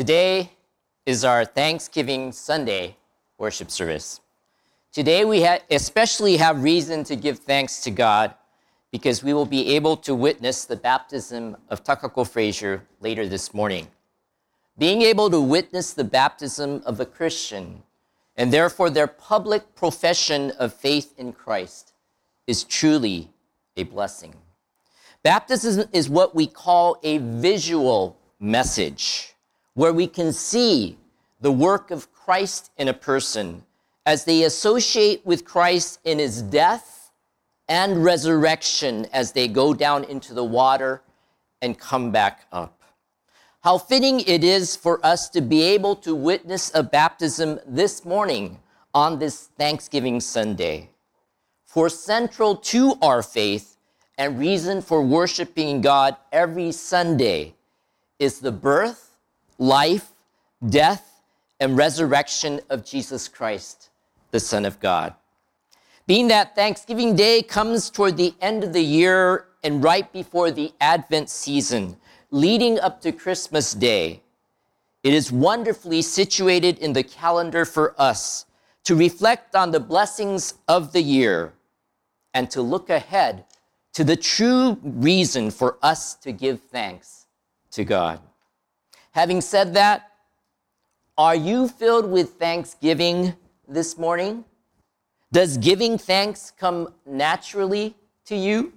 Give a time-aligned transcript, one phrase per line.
[0.00, 0.50] Today
[1.04, 2.96] is our Thanksgiving Sunday
[3.36, 4.22] worship service.
[4.94, 8.32] Today we ha- especially have reason to give thanks to God
[8.90, 13.88] because we will be able to witness the baptism of Takako Fraser later this morning.
[14.78, 17.82] Being able to witness the baptism of a Christian
[18.36, 21.92] and therefore their public profession of faith in Christ
[22.46, 23.28] is truly
[23.76, 24.34] a blessing.
[25.22, 29.34] Baptism is what we call a visual message,
[29.74, 30.98] where we can see
[31.40, 33.64] the work of Christ in a person
[34.06, 37.12] as they associate with Christ in his death
[37.68, 41.02] and resurrection as they go down into the water
[41.62, 42.82] and come back up.
[43.62, 48.58] How fitting it is for us to be able to witness a baptism this morning
[48.94, 50.90] on this Thanksgiving Sunday.
[51.64, 53.76] For central to our faith
[54.18, 57.54] and reason for worshiping God every Sunday
[58.18, 59.09] is the birth,
[59.60, 60.12] life,
[60.66, 61.22] death,
[61.60, 63.90] and resurrection of Jesus Christ,
[64.30, 65.14] the Son of God.
[66.06, 70.72] Being that Thanksgiving Day comes toward the end of the year and right before the
[70.80, 71.98] Advent season,
[72.30, 74.22] leading up to Christmas Day,
[75.02, 78.46] it is wonderfully situated in the calendar for us
[78.84, 81.52] to reflect on the blessings of the year
[82.32, 83.44] and to look ahead
[83.92, 87.26] to the true reason for us to give thanks
[87.72, 88.20] to God.
[89.12, 90.10] Having said that,
[91.18, 93.34] are you filled with thanksgiving
[93.68, 94.44] this morning?
[95.32, 97.94] Does giving thanks come naturally
[98.26, 98.72] to you?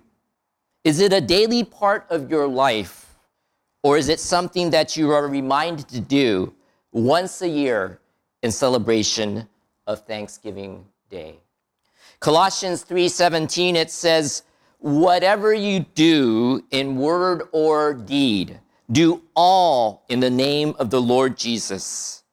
[0.83, 3.15] Is it a daily part of your life?
[3.83, 6.53] Or is it something that you are reminded to do
[6.91, 7.99] once a year
[8.41, 9.47] in celebration
[9.87, 11.39] of Thanksgiving Day?
[12.19, 14.43] Colossians 3:17 it says,
[14.79, 18.59] whatever you do in word or deed,
[18.91, 22.23] do all in the name of the Lord Jesus,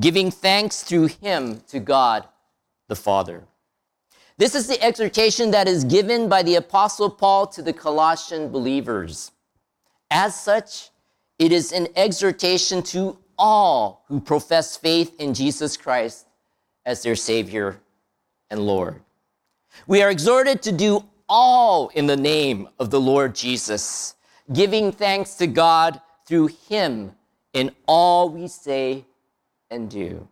[0.00, 2.26] giving thanks through him to God
[2.88, 3.44] the Father.
[4.38, 9.32] This is the exhortation that is given by the Apostle Paul to the Colossian believers.
[10.10, 10.90] As such,
[11.38, 16.26] it is an exhortation to all who profess faith in Jesus Christ
[16.84, 17.80] as their Savior
[18.50, 19.00] and Lord.
[19.86, 24.15] We are exhorted to do all in the name of the Lord Jesus,
[24.52, 27.12] giving thanks to God through him
[27.52, 29.04] in all we say
[29.70, 30.28] and do.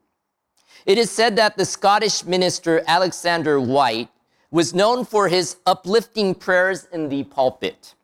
[0.87, 4.09] It is said that the Scottish minister Alexander Whyte
[4.51, 7.95] was known for his uplifting prayers in the pulpit.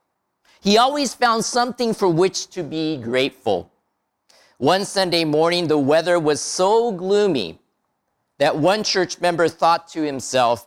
[0.60, 3.70] He always found something for which to be grateful.
[4.58, 7.58] One Sunday morning, the weather was so gloomy
[8.38, 10.66] that one church member thought to himself,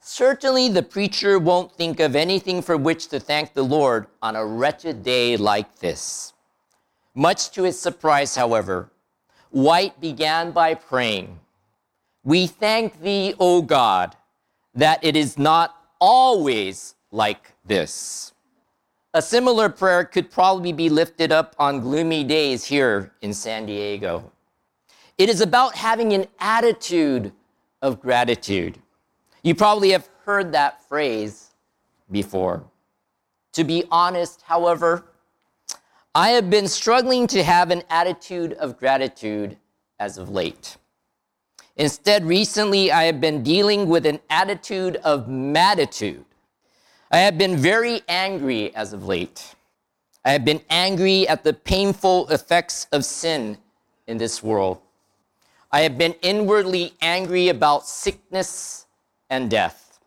[0.00, 4.46] Certainly, the preacher won't think of anything for which to thank the Lord on a
[4.46, 6.32] wretched day like this.
[7.14, 8.90] Much to his surprise, however,
[9.50, 11.40] Whyte began by praying,
[12.22, 14.14] We thank thee, O God,
[14.74, 18.32] that it is not always like this.
[19.14, 24.30] A similar prayer could probably be lifted up on gloomy days here in San Diego.
[25.16, 27.32] It is about having an attitude
[27.80, 28.78] of gratitude.
[29.42, 31.50] You probably have heard that phrase
[32.10, 32.64] before.
[33.52, 35.04] To be honest, however,
[36.14, 39.56] I have been struggling to have an attitude of gratitude
[39.98, 40.76] as of late.
[41.76, 46.24] Instead, recently I have been dealing with an attitude of matitude.
[47.10, 49.54] I have been very angry as of late.
[50.24, 53.58] I have been angry at the painful effects of sin
[54.08, 54.80] in this world.
[55.70, 58.86] I have been inwardly angry about sickness
[59.30, 60.00] and death.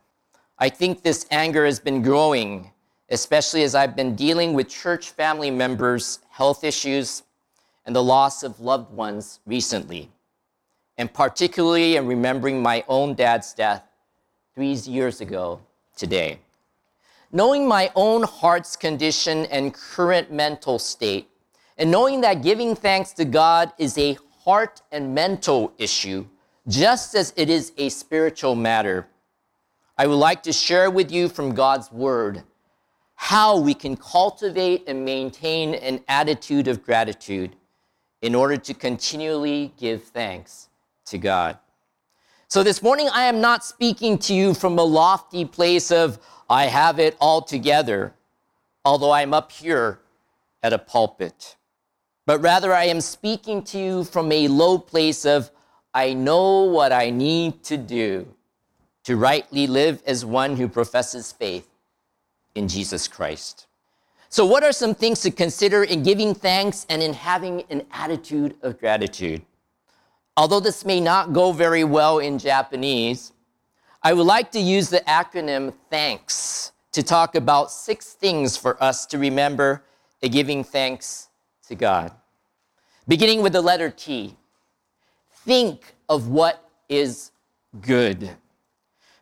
[0.57, 2.71] I think this anger has been growing,
[3.09, 7.23] especially as I've been dealing with church family members' health issues
[7.85, 10.09] and the loss of loved ones recently,
[10.97, 13.83] and particularly in remembering my own dad's death
[14.53, 15.59] three years ago
[15.95, 16.39] today.
[17.31, 21.27] Knowing my own heart's condition and current mental state,
[21.77, 26.25] and knowing that giving thanks to God is a heart and mental issue,
[26.67, 29.07] just as it is a spiritual matter,
[29.97, 32.43] I would like to share with you from God's Word
[33.15, 37.55] how we can cultivate and maintain an attitude of gratitude
[38.21, 40.69] in order to continually give thanks
[41.05, 41.57] to God.
[42.47, 46.19] So this morning, I am not speaking to you from a lofty place of,
[46.49, 48.13] I have it all together,
[48.83, 49.99] although I'm up here
[50.61, 51.55] at a pulpit.
[52.25, 55.49] But rather, I am speaking to you from a low place of,
[55.93, 58.33] I know what I need to do
[59.03, 61.67] to rightly live as one who professes faith
[62.55, 63.67] in Jesus Christ.
[64.29, 68.55] So, what are some things to consider in giving thanks and in having an attitude
[68.61, 69.41] of gratitude?
[70.37, 73.33] Although this may not go very well in Japanese,
[74.01, 79.05] I would like to use the acronym THANKS to talk about six things for us
[79.07, 79.83] to remember
[80.21, 81.27] in giving thanks
[81.67, 82.11] to God.
[83.07, 84.37] Beginning with the letter T,
[85.45, 87.31] think of what is
[87.81, 88.29] good.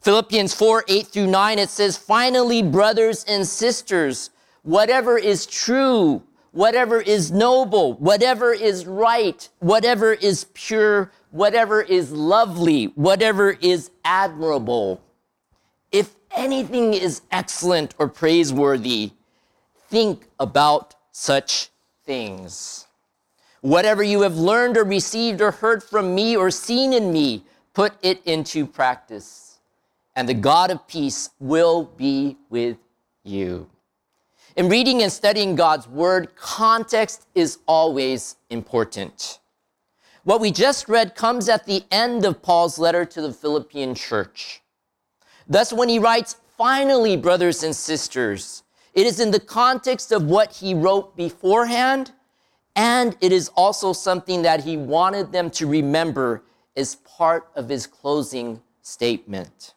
[0.01, 4.30] Philippians 4 8 through 9, it says, Finally, brothers and sisters,
[4.63, 12.86] whatever is true, whatever is noble, whatever is right, whatever is pure, whatever is lovely,
[12.95, 15.01] whatever is admirable,
[15.92, 19.12] if anything is excellent or praiseworthy,
[19.89, 21.69] think about such
[22.06, 22.86] things.
[23.61, 27.94] Whatever you have learned or received or heard from me or seen in me, put
[28.01, 29.59] it into practice,
[30.15, 32.77] and the God of peace will be with
[33.23, 33.69] you.
[34.56, 39.39] In reading and studying God's word, context is always important.
[40.23, 44.62] What we just read comes at the end of Paul's letter to the Philippian church.
[45.47, 48.63] Thus, when he writes, finally, brothers and sisters,
[48.94, 52.12] it is in the context of what he wrote beforehand,
[52.79, 56.41] and it is also something that he wanted them to remember
[56.77, 59.73] as part of his closing statement.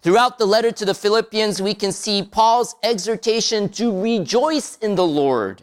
[0.00, 5.06] Throughout the letter to the Philippians, we can see Paul's exhortation to rejoice in the
[5.06, 5.62] Lord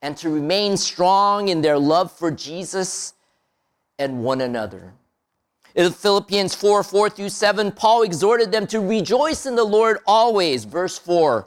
[0.00, 3.12] and to remain strong in their love for Jesus
[3.98, 4.94] and one another.
[5.74, 10.64] In Philippians 4 4 through 7, Paul exhorted them to rejoice in the Lord always,
[10.64, 11.46] verse 4,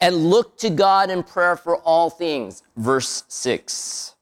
[0.00, 4.14] and look to God in prayer for all things, verse 6.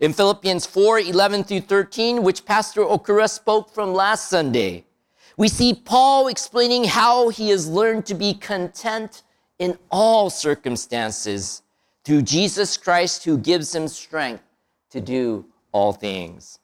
[0.00, 4.84] In Philippians 4 11 through 13, which Pastor Okura spoke from last Sunday,
[5.36, 9.22] we see Paul explaining how he has learned to be content
[9.58, 11.62] in all circumstances
[12.04, 14.44] through Jesus Christ who gives him strength
[14.90, 16.58] to do all things.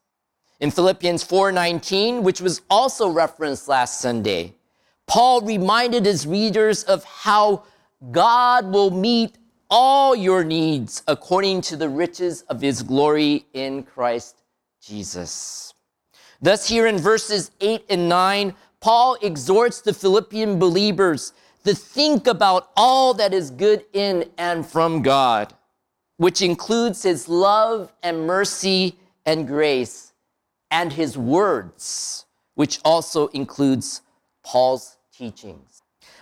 [0.60, 4.54] In Philippians 4:19, which was also referenced last Sunday,
[5.06, 7.64] Paul reminded his readers of how
[8.10, 9.38] God will meet
[9.70, 14.42] all your needs according to the riches of his glory in Christ
[14.82, 15.74] Jesus.
[16.40, 21.32] Thus, here in verses 8 and 9, Paul exhorts the Philippian believers
[21.64, 25.54] to think about all that is good in and from God,
[26.18, 30.12] which includes his love and mercy and grace,
[30.70, 34.02] and his words, which also includes
[34.44, 35.73] Paul's teachings.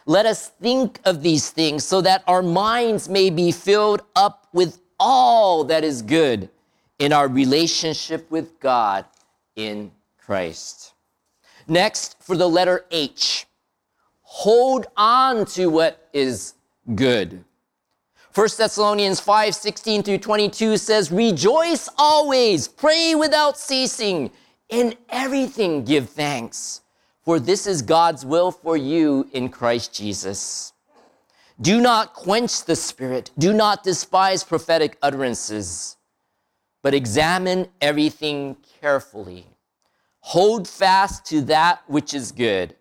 [0.07, 4.81] Let us think of these things so that our minds may be filled up with
[4.99, 6.49] all that is good
[6.99, 9.05] in our relationship with God
[9.57, 10.95] in Christ.
[11.67, 13.47] Next, for the letter H,
[14.23, 16.55] hold on to what is
[16.95, 17.45] good.
[18.35, 24.31] 1 Thessalonians 5 16 through 22 says, Rejoice always, pray without ceasing,
[24.69, 26.82] in everything give thanks,
[27.25, 30.73] for this is God's will for you in Christ Jesus.
[31.61, 35.97] Do not quench the spirit, do not despise prophetic utterances,
[36.83, 39.47] but examine everything carefully
[40.23, 42.77] Hold fast to that which is good.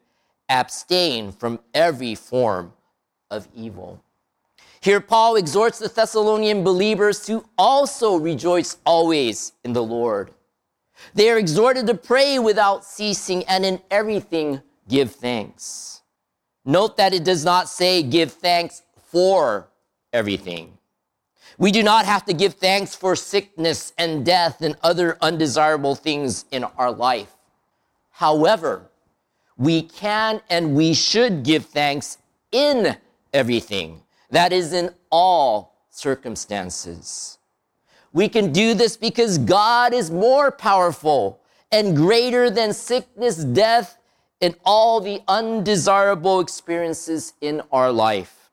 [0.48, 2.74] Abstain from every form
[3.32, 4.04] of evil.
[4.80, 10.32] Here, Paul exhorts the Thessalonian believers to also rejoice always in the Lord.
[11.14, 16.02] They are exhorted to pray without ceasing and in everything give thanks.
[16.66, 19.70] Note that it does not say give thanks for
[20.14, 20.78] everything.
[21.58, 26.46] We do not have to give thanks for sickness and death and other undesirable things
[26.52, 27.34] in our life.
[28.12, 28.90] However,
[29.58, 32.18] we can and we should give thanks
[32.52, 32.98] in
[33.34, 37.38] everything, that is, in all circumstances.
[38.14, 41.40] We can do this because God is more powerful
[41.72, 43.98] and greater than sickness, death,
[44.42, 48.52] and all the undesirable experiences in our life.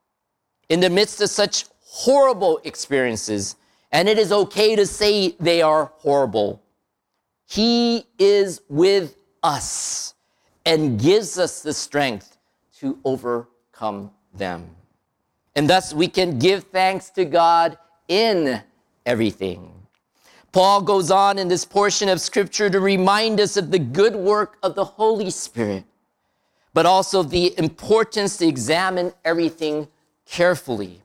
[0.69, 3.57] In the midst of such horrible experiences,
[3.91, 6.63] and it is okay to say they are horrible.
[7.47, 10.15] He is with us
[10.67, 12.37] and gives us the strength
[12.79, 14.69] to overcome them.
[15.57, 18.63] And thus we can give thanks to God in
[19.09, 19.73] everything.
[20.53, 24.59] Paul goes on in this portion of scripture to remind us of the good work
[24.63, 25.85] of the Holy Spirit,
[26.75, 29.89] but also the importance to examine everything
[30.27, 31.01] carefully.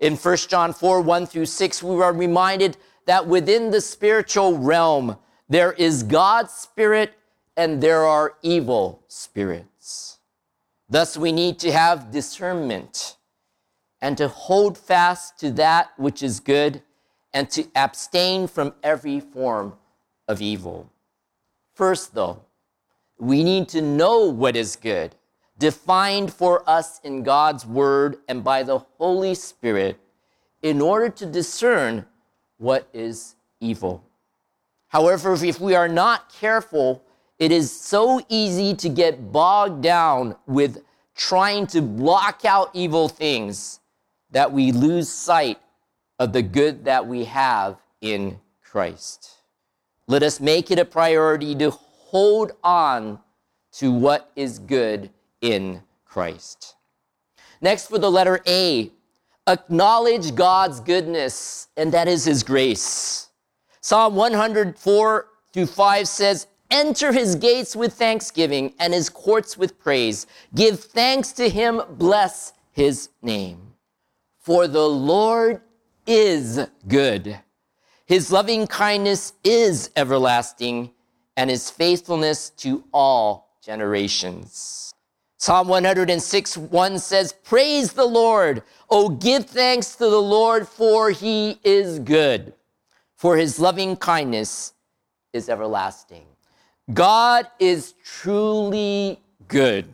[0.00, 2.76] In 1 John 4 1 through 6, we are reminded
[3.06, 5.16] that within the spiritual realm,
[5.48, 7.14] there is God's Spirit
[7.56, 10.18] and there are evil spirits.
[10.90, 13.16] Thus, we need to have discernment
[14.02, 16.82] and to hold fast to that which is good
[17.34, 19.74] and to abstain from every form
[20.28, 20.88] of evil.
[21.74, 22.42] First, though,
[23.18, 25.16] we need to know what is good,
[25.58, 29.98] defined for us in God's Word and by the Holy Spirit,
[30.62, 32.06] in order to discern
[32.58, 34.02] what is evil.
[34.88, 37.02] However, if we are not careful,
[37.40, 40.82] it is so easy to get bogged down with
[41.16, 43.80] trying to block out evil things
[44.30, 45.58] that we lose sight
[46.18, 49.30] of the good that we have in Christ.
[50.06, 53.18] Let us make it a priority to hold on
[53.72, 56.76] to what is good in Christ.
[57.60, 58.92] Next, for the letter A,
[59.46, 63.28] acknowledge God's goodness, and that is His grace.
[63.80, 70.26] Psalm 104 through 5 says, Enter his gates with thanksgiving and his courts with praise.
[70.54, 73.74] Give thanks to him, bless his name.
[74.40, 75.60] For the Lord
[76.06, 77.38] is good.
[78.06, 80.90] His loving kindness is everlasting,
[81.36, 84.92] and his faithfulness to all generations.
[85.38, 88.62] Psalm 106 1 says, Praise the Lord.
[88.88, 92.54] Oh, give thanks to the Lord, for he is good,
[93.16, 94.72] for his loving kindness
[95.32, 96.24] is everlasting.
[96.92, 99.86] God is truly good.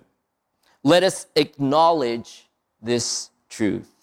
[0.83, 2.49] Let us acknowledge
[2.83, 4.00] this truth.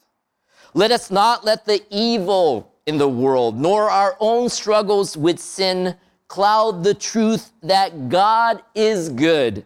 [0.77, 5.95] Let us not let the evil in the world, nor our own struggles with sin,
[6.27, 9.65] cloud the truth that God is good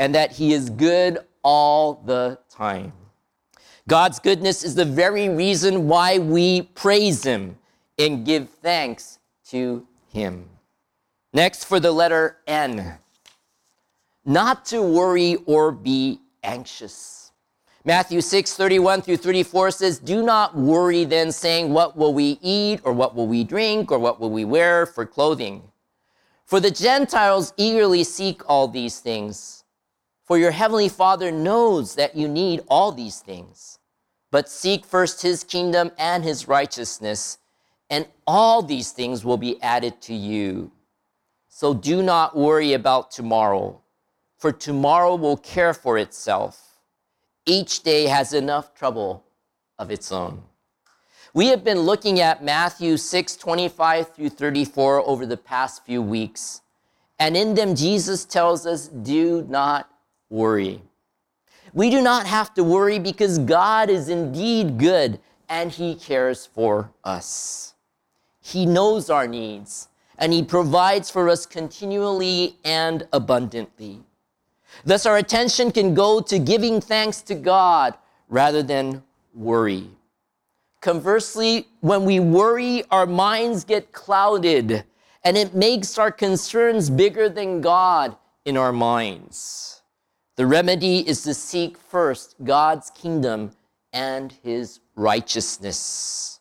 [0.00, 2.92] and that He is good all the time.
[3.86, 7.56] God's goodness is the very reason why we praise Him
[7.96, 10.48] and give thanks to Him.
[11.32, 12.98] Next, for the letter N,
[14.24, 17.17] not to worry or be anxious.
[17.88, 22.82] Matthew 6, 31 through 34 says, Do not worry then, saying, What will we eat,
[22.84, 25.62] or what will we drink, or what will we wear for clothing?
[26.44, 29.64] For the Gentiles eagerly seek all these things.
[30.26, 33.78] For your heavenly Father knows that you need all these things.
[34.30, 37.38] But seek first his kingdom and his righteousness,
[37.88, 40.72] and all these things will be added to you.
[41.48, 43.80] So do not worry about tomorrow,
[44.36, 46.67] for tomorrow will care for itself.
[47.48, 49.24] Each day has enough trouble
[49.78, 50.42] of its own.
[51.32, 56.60] We have been looking at Matthew 6 25 through 34 over the past few weeks.
[57.18, 59.90] And in them, Jesus tells us, do not
[60.28, 60.82] worry.
[61.72, 66.90] We do not have to worry because God is indeed good and He cares for
[67.02, 67.72] us.
[68.42, 69.88] He knows our needs
[70.18, 74.04] and He provides for us continually and abundantly.
[74.84, 77.94] Thus, our attention can go to giving thanks to God
[78.28, 79.02] rather than
[79.34, 79.88] worry.
[80.80, 84.84] Conversely, when we worry, our minds get clouded
[85.24, 89.82] and it makes our concerns bigger than God in our minds.
[90.36, 93.50] The remedy is to seek first God's kingdom
[93.92, 96.38] and his righteousness.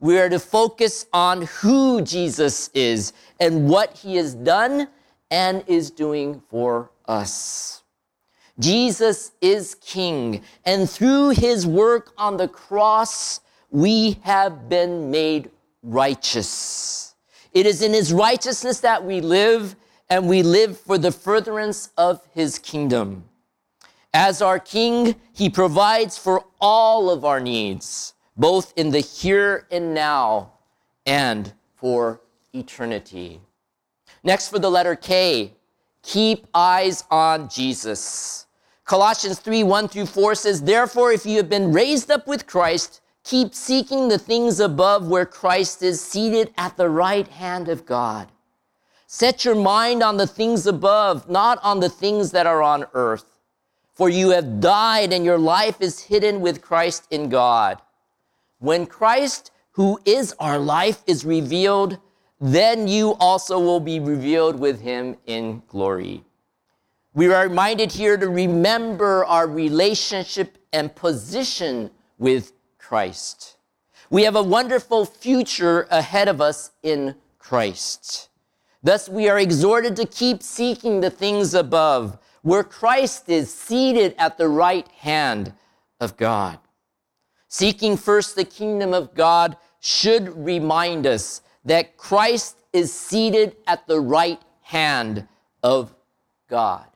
[0.00, 4.88] We are to focus on who Jesus is and what he has done
[5.30, 7.82] and is doing for us.
[8.58, 13.40] Jesus is King, and through his work on the cross,
[13.70, 15.50] we have been made
[15.82, 17.14] righteous.
[17.52, 19.76] It is in his righteousness that we live,
[20.08, 23.24] and we live for the furtherance of his kingdom.
[24.12, 29.94] As our King, he provides for all of our needs, both in the here and
[29.94, 30.52] now
[31.06, 32.20] and for
[32.52, 33.40] eternity.
[34.22, 35.54] Next, for the letter K,
[36.02, 38.46] keep eyes on Jesus.
[38.84, 43.00] Colossians 3 1 through 4 says, Therefore, if you have been raised up with Christ,
[43.22, 48.28] keep seeking the things above where Christ is seated at the right hand of God.
[49.06, 53.24] Set your mind on the things above, not on the things that are on earth.
[53.92, 57.82] For you have died, and your life is hidden with Christ in God.
[58.58, 61.98] When Christ, who is our life, is revealed,
[62.40, 66.24] then you also will be revealed with him in glory.
[67.12, 73.56] We are reminded here to remember our relationship and position with Christ.
[74.08, 78.28] We have a wonderful future ahead of us in Christ.
[78.82, 84.38] Thus, we are exhorted to keep seeking the things above, where Christ is seated at
[84.38, 85.52] the right hand
[86.00, 86.58] of God.
[87.48, 94.00] Seeking first the kingdom of God should remind us that Christ is seated at the
[94.00, 95.26] right hand
[95.62, 95.94] of
[96.48, 96.86] God.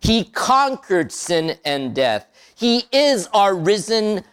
[0.00, 2.26] He conquered sin and death.
[2.54, 4.24] He is our risen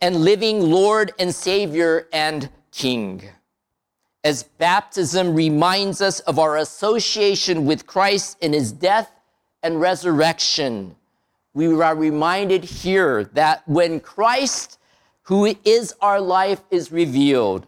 [0.00, 3.22] and living Lord and Savior and King.
[4.22, 9.10] As baptism reminds us of our association with Christ in his death
[9.62, 10.96] and resurrection,
[11.54, 14.78] we are reminded here that when Christ,
[15.22, 17.66] who is our life, is revealed,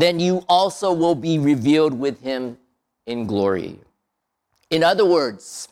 [0.00, 2.56] then you also will be revealed with him
[3.06, 3.78] in glory.
[4.70, 5.68] In other words,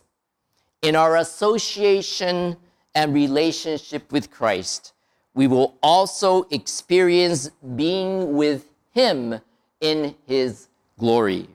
[0.81, 2.57] in our association
[2.95, 4.93] and relationship with Christ,
[5.33, 9.39] we will also experience being with Him
[9.81, 10.67] in His
[10.97, 11.47] glory.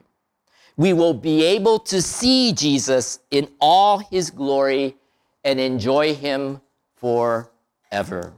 [0.77, 4.95] We will be able to see Jesus in all His glory
[5.43, 6.61] and enjoy Him
[6.95, 8.33] forever.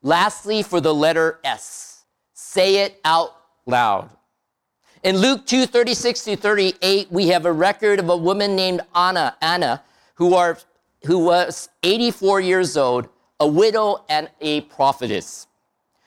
[0.00, 3.34] Lastly, for the letter S, say it out
[3.66, 4.10] loud.
[5.02, 9.36] In Luke 2 36 to 38, we have a record of a woman named Anna,
[9.40, 9.82] Anna,
[10.14, 10.58] who, are,
[11.06, 13.08] who was 84 years old
[13.40, 15.48] a widow and a prophetess.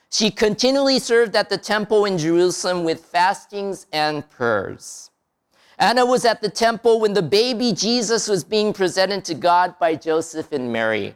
[0.09, 5.11] She continually served at the temple in Jerusalem with fastings and prayers.
[5.77, 9.95] Anna was at the temple when the baby Jesus was being presented to God by
[9.95, 11.15] Joseph and Mary.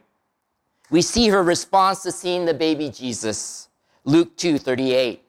[0.90, 3.70] We see her response to seeing the baby Jesus.
[4.04, 5.22] Luke 2:38.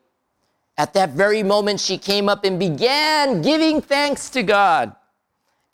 [0.76, 4.94] At that very moment she came up and began giving thanks to God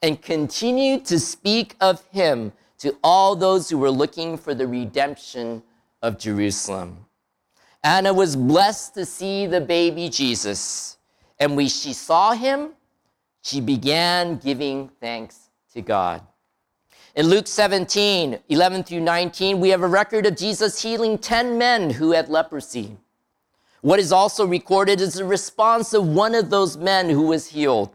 [0.02, 5.62] and continued to speak of him to all those who were looking for the redemption
[6.02, 7.06] of Jerusalem.
[7.82, 10.98] Anna was blessed to see the baby Jesus.
[11.38, 12.70] And when she saw him,
[13.42, 16.22] she began giving thanks to God.
[17.14, 21.90] In Luke 17, 11 through 19, we have a record of Jesus healing 10 men
[21.90, 22.96] who had leprosy.
[23.82, 27.94] What is also recorded is the response of one of those men who was healed.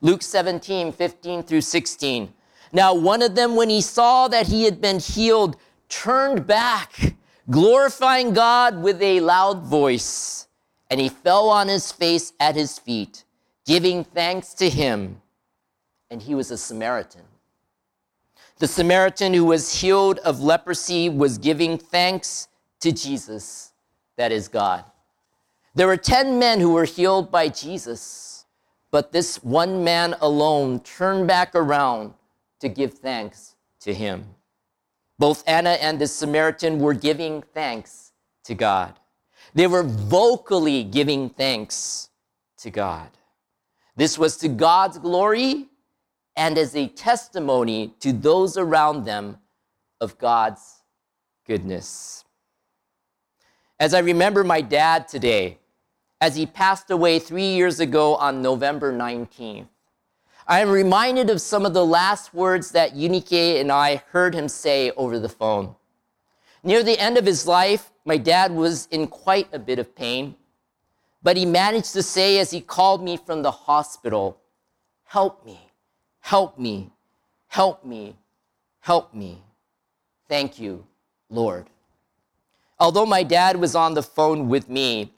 [0.00, 2.32] Luke 17, 15 through 16.
[2.72, 5.56] Now, one of them, when he saw that he had been healed,
[5.88, 7.14] turned back,
[7.50, 10.46] glorifying God with a loud voice.
[10.88, 13.24] And he fell on his face at his feet,
[13.66, 15.20] giving thanks to him.
[16.10, 17.22] And he was a Samaritan.
[18.58, 22.48] The Samaritan who was healed of leprosy was giving thanks
[22.80, 23.72] to Jesus,
[24.16, 24.84] that is God.
[25.74, 28.44] There were 10 men who were healed by Jesus,
[28.90, 32.14] but this one man alone turned back around
[32.60, 34.24] to give thanks to him.
[35.18, 38.12] Both Anna and the Samaritan were giving thanks
[38.44, 38.98] to God.
[39.54, 42.08] They were vocally giving thanks
[42.58, 43.10] to God.
[43.96, 45.68] This was to God's glory
[46.36, 49.38] and as a testimony to those around them
[50.00, 50.82] of God's
[51.46, 52.24] goodness.
[53.78, 55.59] As I remember my dad today,
[56.20, 59.66] as he passed away three years ago on November 19th,
[60.46, 64.48] I am reminded of some of the last words that Unike and I heard him
[64.48, 65.76] say over the phone.
[66.62, 70.34] Near the end of his life, my dad was in quite a bit of pain,
[71.22, 74.38] but he managed to say as he called me from the hospital,
[75.04, 75.58] Help me,
[76.20, 76.90] help me,
[77.48, 78.16] help me,
[78.80, 79.42] help me.
[80.28, 80.84] Thank you,
[81.28, 81.66] Lord.
[82.78, 85.12] Although my dad was on the phone with me,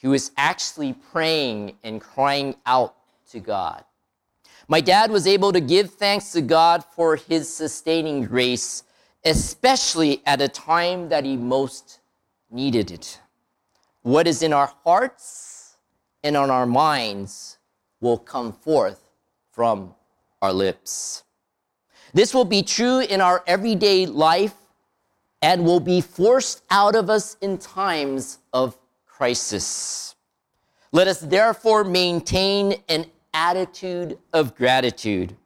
[0.00, 2.96] he was actually praying and crying out
[3.30, 3.84] to God.
[4.66, 8.82] My dad was able to give thanks to God for his sustaining grace,
[9.24, 12.00] especially at a time that he most
[12.50, 13.20] needed it.
[14.02, 15.76] What is in our hearts
[16.22, 17.58] and on our minds
[18.00, 19.04] will come forth
[19.52, 19.94] from
[20.40, 21.24] our lips.
[22.14, 24.54] This will be true in our everyday life
[25.42, 28.79] and will be forced out of us in times of
[29.20, 30.14] crisis.
[30.92, 33.04] Let us therefore maintain an
[33.34, 35.36] attitude of gratitude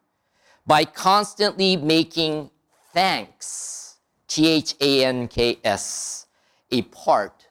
[0.64, 2.50] by constantly making
[2.92, 3.96] thanks,
[4.28, 6.28] T H A N K S,
[6.70, 7.48] a part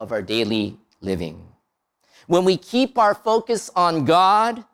[0.00, 1.46] of our daily living.
[2.26, 4.64] When we keep our focus on God,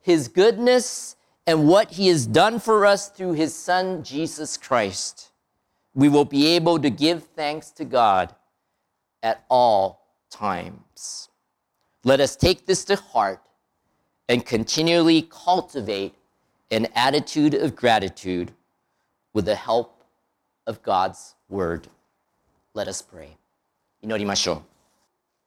[0.00, 5.32] His goodness, and what He has done for us through His Son, Jesus Christ,
[5.92, 8.34] we will be able to give thanks to God
[9.22, 11.29] at all times.
[12.03, 13.41] Let us take this to heart
[14.29, 16.13] and continually cultivate
[16.71, 18.51] an attitude of gratitude
[19.33, 20.03] with the help
[20.67, 21.87] of God's word.
[22.73, 23.37] Let us pray.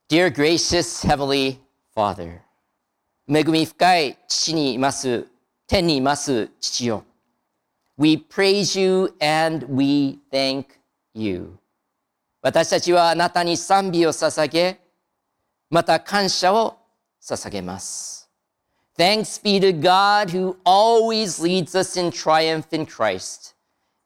[0.08, 1.58] Dear gracious Heavenly
[1.94, 2.42] Father,
[3.30, 5.26] 恵み深い父にいます、
[5.66, 7.04] 天にいます父よ。
[7.98, 10.66] We praise you and we thank
[11.12, 11.58] you.
[12.43, 14.77] 私たちはあなたに賛美を捧げ、
[15.69, 16.77] また感謝を
[17.21, 18.29] 捧げます。
[18.97, 23.55] Thanks be to God who always leads us in triumph in Christ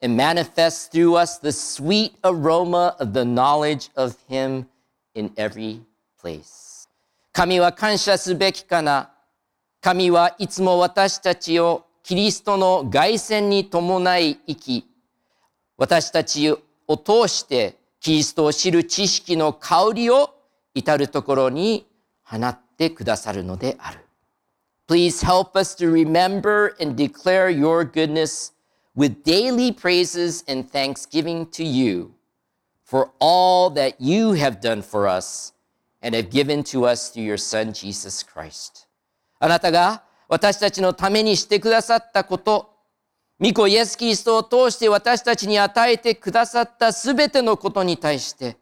[0.03, 4.67] and manifests through us the sweet aroma of the knowledge of Him
[5.15, 5.81] in every
[6.21, 6.87] place.
[7.33, 9.09] 神は感謝すべきかな。
[9.81, 14.87] 神はいつも私たちをキリストの凱旋に伴い生き、
[15.75, 16.59] 私たちを
[16.97, 20.34] 通してキリストを知る知識の香りを
[20.74, 21.86] 至るところに
[22.24, 23.98] 放ってくださるのである。
[24.88, 28.52] Please help us to remember and declare your goodness
[28.96, 32.10] with daily praises and thanksgiving to you
[32.84, 35.54] for all that you have done for us
[36.02, 38.86] and have given to us through your Son, Jesus Christ.
[39.38, 42.74] あなたが私たちのためにしてくださったこと、
[43.39, 48.57] 御子イエス・キリストを通して私たちに与えてくださったすべてのことに対して、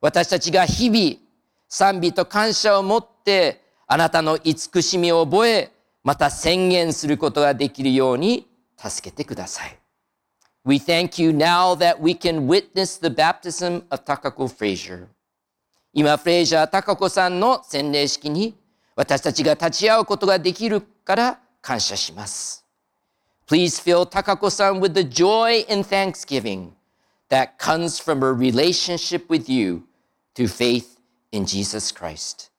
[0.00, 1.16] 私たちが日々
[1.68, 5.70] 賛美と感謝を持ってあなたの慈しみを覚え、
[6.02, 9.76] また宣言することができるように助けてください。
[10.64, 15.06] We thank you now that we can witness the baptism of Takako Fraser.
[15.92, 18.56] 今、フレイジャー高子さんの洗礼式に
[18.96, 22.59] 私たちが立ち会うことができるから感謝します。
[23.50, 26.70] Please fill Takako さん with the joy and thanksgiving
[27.30, 29.82] that comes from a relationship with you
[30.36, 31.00] through faith
[31.32, 32.52] in Jesus Christ.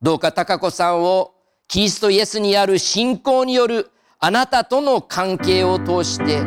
[0.00, 1.34] どうか高子さんを
[1.68, 3.90] キリストイエスにある信仰による
[4.20, 6.40] あなたとの関係を通して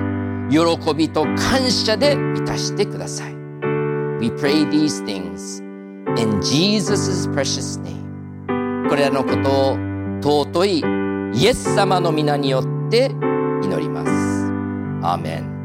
[0.50, 3.36] 喜びと感謝で満たしてください。
[4.19, 5.62] We pray these things
[6.19, 8.89] in Jesus' precious name.
[8.89, 10.84] これらのことを尊い
[11.36, 13.12] イエス様の皆によって
[13.65, 14.12] 祈ります。
[15.01, 15.56] アーメン。